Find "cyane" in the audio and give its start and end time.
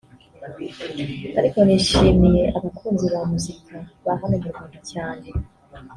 4.91-5.27